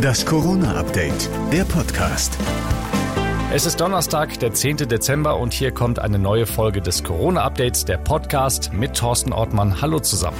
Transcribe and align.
Das 0.00 0.24
Corona-Update, 0.24 1.28
der 1.52 1.64
Podcast. 1.64 2.38
Es 3.52 3.66
ist 3.66 3.80
Donnerstag, 3.80 4.38
der 4.38 4.52
10. 4.52 4.88
Dezember 4.88 5.38
und 5.38 5.52
hier 5.52 5.72
kommt 5.72 5.98
eine 5.98 6.18
neue 6.18 6.46
Folge 6.46 6.80
des 6.80 7.04
Corona-Updates, 7.04 7.84
der 7.84 7.98
Podcast 7.98 8.72
mit 8.72 8.94
Thorsten 8.94 9.32
Ortmann. 9.32 9.80
Hallo 9.80 10.00
zusammen. 10.00 10.36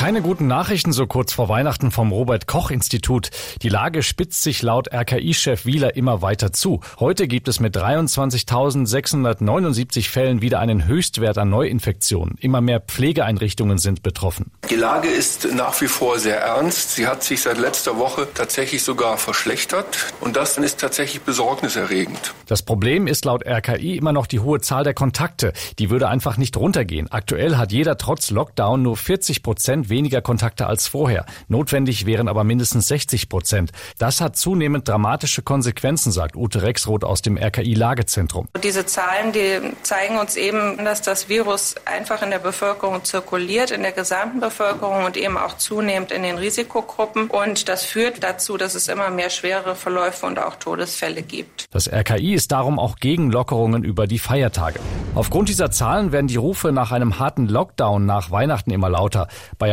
Keine 0.00 0.22
guten 0.22 0.46
Nachrichten 0.46 0.94
so 0.94 1.06
kurz 1.06 1.34
vor 1.34 1.50
Weihnachten 1.50 1.90
vom 1.90 2.10
Robert 2.10 2.46
Koch 2.46 2.70
Institut. 2.70 3.28
Die 3.60 3.68
Lage 3.68 4.02
spitzt 4.02 4.42
sich 4.42 4.62
laut 4.62 4.90
RKI-Chef 4.90 5.66
Wieler 5.66 5.94
immer 5.94 6.22
weiter 6.22 6.54
zu. 6.54 6.80
Heute 6.98 7.28
gibt 7.28 7.48
es 7.48 7.60
mit 7.60 7.76
23.679 7.76 10.08
Fällen 10.08 10.40
wieder 10.40 10.58
einen 10.58 10.86
Höchstwert 10.86 11.36
an 11.36 11.50
Neuinfektionen. 11.50 12.38
Immer 12.40 12.62
mehr 12.62 12.80
Pflegeeinrichtungen 12.80 13.76
sind 13.76 14.02
betroffen. 14.02 14.52
Die 14.70 14.76
Lage 14.76 15.08
ist 15.08 15.52
nach 15.52 15.78
wie 15.82 15.88
vor 15.88 16.18
sehr 16.18 16.40
ernst. 16.40 16.94
Sie 16.94 17.06
hat 17.06 17.22
sich 17.22 17.42
seit 17.42 17.58
letzter 17.58 17.98
Woche 17.98 18.26
tatsächlich 18.32 18.82
sogar 18.82 19.18
verschlechtert. 19.18 20.14
Und 20.22 20.34
das 20.34 20.56
ist 20.56 20.80
tatsächlich 20.80 21.20
besorgniserregend. 21.24 22.32
Das 22.46 22.62
Problem 22.62 23.06
ist 23.06 23.26
laut 23.26 23.46
RKI 23.46 23.98
immer 23.98 24.14
noch 24.14 24.26
die 24.26 24.40
hohe 24.40 24.62
Zahl 24.62 24.82
der 24.82 24.94
Kontakte. 24.94 25.52
Die 25.78 25.90
würde 25.90 26.08
einfach 26.08 26.38
nicht 26.38 26.56
runtergehen. 26.56 27.12
Aktuell 27.12 27.58
hat 27.58 27.70
jeder 27.70 27.98
trotz 27.98 28.30
Lockdown 28.30 28.80
nur 28.80 28.96
40 28.96 29.42
Prozent 29.42 29.89
weniger 29.90 30.22
Kontakte 30.22 30.66
als 30.66 30.88
vorher. 30.88 31.26
Notwendig 31.48 32.06
wären 32.06 32.28
aber 32.28 32.44
mindestens 32.44 32.88
60 32.88 33.28
Prozent. 33.28 33.72
Das 33.98 34.20
hat 34.20 34.36
zunehmend 34.36 34.88
dramatische 34.88 35.42
Konsequenzen, 35.42 36.12
sagt 36.12 36.36
Ute 36.36 36.62
Rexroth 36.62 37.04
aus 37.04 37.22
dem 37.22 37.36
RKI-Lagezentrum. 37.36 38.48
Diese 38.62 38.86
Zahlen, 38.86 39.32
die 39.32 39.60
zeigen 39.82 40.18
uns 40.18 40.36
eben, 40.36 40.78
dass 40.84 41.02
das 41.02 41.28
Virus 41.28 41.74
einfach 41.84 42.22
in 42.22 42.30
der 42.30 42.38
Bevölkerung 42.38 43.04
zirkuliert, 43.04 43.70
in 43.70 43.82
der 43.82 43.92
gesamten 43.92 44.40
Bevölkerung 44.40 45.04
und 45.04 45.16
eben 45.16 45.36
auch 45.36 45.56
zunehmend 45.58 46.12
in 46.12 46.22
den 46.22 46.38
Risikogruppen. 46.38 47.28
Und 47.28 47.68
das 47.68 47.84
führt 47.84 48.22
dazu, 48.22 48.56
dass 48.56 48.74
es 48.74 48.88
immer 48.88 49.10
mehr 49.10 49.30
schwere 49.30 49.74
Verläufe 49.74 50.26
und 50.26 50.38
auch 50.38 50.56
Todesfälle 50.56 51.22
gibt. 51.22 51.66
Das 51.70 51.90
RKI 51.92 52.34
ist 52.34 52.52
darum 52.52 52.78
auch 52.78 52.96
gegen 52.96 53.30
Lockerungen 53.30 53.84
über 53.84 54.06
die 54.06 54.18
Feiertage. 54.18 54.80
Aufgrund 55.14 55.48
dieser 55.48 55.70
Zahlen 55.70 56.12
werden 56.12 56.28
die 56.28 56.36
Rufe 56.36 56.72
nach 56.72 56.92
einem 56.92 57.18
harten 57.18 57.48
Lockdown 57.48 58.06
nach 58.06 58.30
Weihnachten 58.30 58.70
immer 58.70 58.88
lauter. 58.88 59.28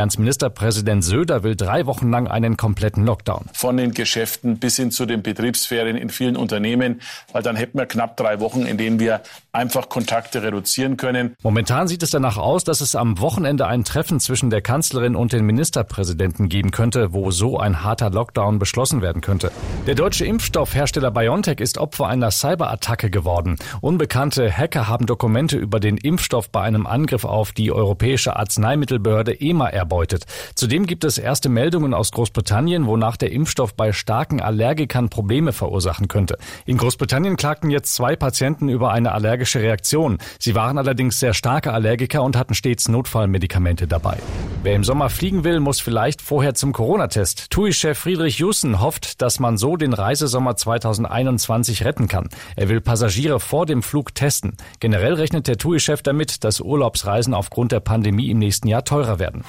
Bayerns 0.08 0.17
Ministerpräsident 0.19 1.03
Söder 1.03 1.44
will 1.44 1.58
drei 1.58 1.86
Wochen 1.86 2.09
lang 2.09 2.27
einen 2.27 2.55
kompletten 2.55 3.05
Lockdown. 3.05 3.50
Von 3.52 3.75
den 3.75 3.94
Geschäften 3.94 4.58
bis 4.58 4.77
hin 4.77 4.89
zu 4.89 5.05
den 5.05 5.22
Betriebsferien 5.22 5.97
in 5.97 6.09
vielen 6.09 6.38
Unternehmen, 6.38 7.02
weil 7.33 7.44
dann 7.44 7.58
hätten 7.58 7.77
wir 7.77 7.88
knapp 7.88 8.16
drei 8.16 8.39
Wochen, 8.39 8.66
in 8.66 8.78
denen 8.78 9.00
wir 9.02 9.22
einfach 9.52 9.89
Kontakte 9.89 10.44
reduzieren 10.44 10.95
können. 10.95 11.35
Momentan 11.44 11.89
sieht 11.89 12.03
es 12.03 12.11
danach 12.11 12.38
aus, 12.38 12.63
dass 12.63 12.80
es 12.80 12.95
am 12.95 13.19
Wochenende 13.19 13.67
ein 13.67 13.83
Treffen 13.83 14.22
zwischen 14.22 14.50
der 14.50 14.61
Kanzlerin 14.61 15.16
und 15.16 15.33
den 15.33 15.45
Ministerpräsidenten 15.45 16.47
geben 16.47 16.72
könnte, 16.72 17.11
wo 17.11 17.31
so 17.31 17.58
ein 17.58 17.83
harter 17.83 18.09
Lockdown 18.09 18.59
beschlossen 18.59 19.02
werden 19.02 19.22
könnte. 19.22 19.52
Der 19.88 19.95
deutsche 19.95 20.25
Impfstoffhersteller 20.25 21.11
BioNTech 21.11 21.59
ist 21.59 21.80
Opfer 21.80 22.08
einer 22.08 22.31
Cyberattacke 22.31 23.09
geworden. 23.09 23.58
Unbekannte 23.81 24.50
Hacker 24.55 24.88
haben 24.88 25.05
Dokumente 25.05 25.58
über 25.58 25.81
den 25.81 25.97
Impfstoff 25.97 26.50
bei 26.50 26.61
einem 26.61 26.88
Angriff 26.88 27.25
auf 27.25 27.52
die 27.52 27.73
Europäische 27.73 28.38
Arzneimittelbehörde 28.38 29.41
EMA 29.41 29.69
erbeutet. 29.98 30.26
Zudem 30.53 30.86
gibt 30.86 31.03
es 31.03 31.17
erste 31.17 31.50
Meldungen 31.50 31.95
aus 31.95 32.12
Großbritannien, 32.12 32.86
wonach 32.86 33.17
der 33.17 33.31
Impfstoff 33.31 33.73
bei 33.73 33.92
starken 33.94 34.42
Allergikern 34.42 35.09
Probleme 35.09 35.53
verursachen 35.53 36.08
könnte. 36.08 36.38
In 36.67 36.78
Großbritannien 36.78 37.36
klagten 37.36 37.72
jetzt 37.72 37.95
zwei 37.95 38.16
Patienten 38.16 38.70
über 38.70 38.92
eine 38.92 39.12
allergische 39.12 39.59
Reaktion. 39.59 40.20
Sie 40.38 40.53
waren 40.53 40.78
allerdings 40.78 41.20
sehr 41.20 41.34
starke 41.34 41.73
Allergiker 41.73 42.22
und 42.22 42.38
hatten 42.38 42.53
stets 42.53 42.90
Notfallmedikamente 42.90 43.88
dabei. 43.88 44.18
Wer 44.62 44.75
im 44.75 44.84
Sommer 44.84 45.09
fliegen 45.09 45.44
will, 45.44 45.59
muss 45.59 45.80
vielleicht 45.80 46.22
vorher 46.22 46.53
zum 46.53 46.73
Corona-Test. 46.73 47.50
TUI-Chef 47.50 47.98
Friedrich 47.98 48.38
Jussen 48.38 48.81
hofft, 48.81 49.22
dass 49.22 49.40
man 49.40 49.58
so 49.58 49.78
den 49.78 49.94
Reisesommer 49.94 50.56
2021 50.56 51.86
retten 51.86 52.08
kann. 52.08 52.30
Er 52.56 52.70
will 52.70 52.81
Passagiere 52.81 53.40
vor 53.40 53.66
dem 53.66 53.81
Flug 53.81 54.14
testen. 54.14 54.58
Generell 54.80 55.14
rechnet 55.14 55.48
der 55.48 55.58
TUI-Chef 55.58 56.03
damit, 56.03 56.44
dass 56.44 56.59
Urlaubsreisen 56.59 57.34
aufgrund 57.34 57.72
der 57.72 57.79
Pandemie 57.79 58.29
im 58.29 58.38
nächsten 58.40 58.68
Jahr 58.68 58.84
teurer 58.84 59.19
werden. 59.19 59.44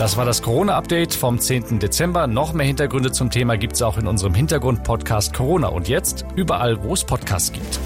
Das 0.00 0.16
war 0.16 0.24
das 0.24 0.40
Corona-Update 0.40 1.12
vom 1.12 1.38
10. 1.38 1.78
Dezember. 1.78 2.26
Noch 2.26 2.54
mehr 2.54 2.64
Hintergründe 2.64 3.12
zum 3.12 3.28
Thema 3.30 3.58
gibt 3.58 3.74
es 3.74 3.82
auch 3.82 3.98
in 3.98 4.06
unserem 4.06 4.32
Hintergrund-Podcast 4.32 5.34
Corona. 5.34 5.68
Und 5.68 5.88
jetzt 5.88 6.24
überall, 6.36 6.82
wo 6.82 6.94
es 6.94 7.04
Podcasts 7.04 7.52
gibt. 7.52 7.79